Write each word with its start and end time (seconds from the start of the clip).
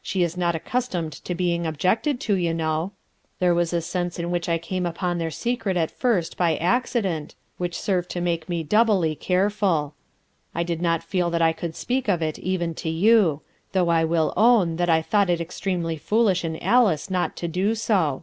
She 0.00 0.22
is 0.22 0.36
not 0.36 0.54
ac 0.54 0.62
customed 0.64 1.12
to 1.24 1.34
being 1.34 1.66
objected 1.66 2.20
to, 2.20 2.36
you 2.36 2.54
know. 2.54 2.92
There 3.40 3.52
was 3.52 3.72
a 3.72 3.80
sense 3.80 4.16
in 4.16 4.30
which 4.30 4.48
I 4.48 4.56
came 4.56 4.86
upon 4.86 5.18
their 5.18 5.32
secret 5.32 5.76
at 5.76 5.90
first, 5.90 6.36
by 6.36 6.54
accident, 6.58 7.34
which, 7.58 7.76
served 7.80 8.08
to 8.10 8.20
make 8.20 8.48
me 8.48 8.62
doubly 8.62 9.16
careful; 9.16 9.94
I 10.54 10.62
did 10.62 10.80
not 10.80 11.02
feel 11.02 11.30
that 11.30 11.42
I 11.42 11.52
could 11.52 11.74
speak 11.74 12.06
of 12.06 12.22
it 12.22 12.38
even 12.38 12.74
to 12.76 12.88
you; 12.88 13.40
though 13.72 13.88
I 13.88 14.04
will 14.04 14.32
"MOTHERS 14.36 14.36
ARE 14.36 14.36
QUEER!" 14.60 14.66
03 14.66 14.70
own 14.70 14.76
that 14.76 14.88
I 14.90 15.02
thought 15.02 15.30
it 15.30 15.40
extremely 15.40 15.96
foolish 15.96 16.44
in 16.44 16.62
Alice 16.62 17.10
not 17.10 17.34
to 17.38 17.48
do 17.48 17.74
so. 17.74 18.22